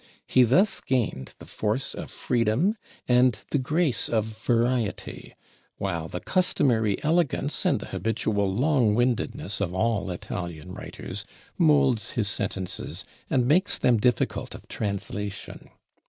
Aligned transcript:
He 0.25 0.41
thus 0.41 0.81
gained 0.81 1.35
the 1.37 1.45
force 1.45 1.93
of 1.93 2.09
freedom 2.09 2.75
and 3.07 3.39
the 3.51 3.59
grace 3.59 4.09
of 4.09 4.25
variety, 4.25 5.35
while 5.77 6.07
the 6.07 6.19
customary 6.19 6.97
elegance 7.03 7.67
and 7.67 7.79
the 7.79 7.85
habitual 7.85 8.51
long 8.51 8.95
windedness 8.95 9.61
of 9.61 9.75
all 9.75 10.09
Italian 10.09 10.71
writers 10.71 11.23
molds 11.55 12.13
his 12.13 12.27
sentences 12.27 13.05
and 13.29 13.47
makes 13.47 13.77
them 13.77 13.97
difficult 13.99 14.55
of 14.55 14.67
translation. 14.67 15.69